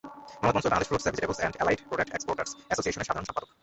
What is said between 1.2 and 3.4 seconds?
and allied products exporters অ্যাসোসিয়েশনের সাধারণ